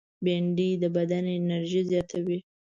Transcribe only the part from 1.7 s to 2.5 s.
زیاتوي